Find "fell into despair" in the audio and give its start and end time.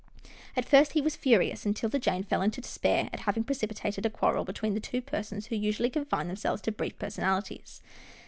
2.23-3.07